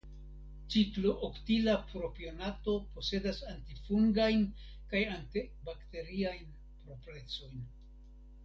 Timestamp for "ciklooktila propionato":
0.75-2.73